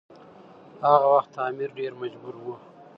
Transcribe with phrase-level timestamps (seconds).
[0.87, 2.45] هغه وخت امیر ډیر مجبور و.